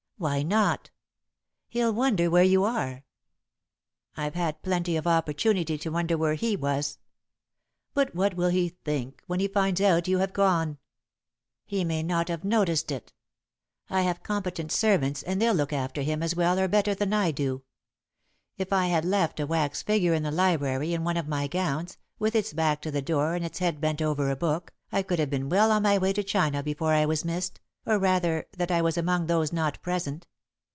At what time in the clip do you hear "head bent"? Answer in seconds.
23.57-24.03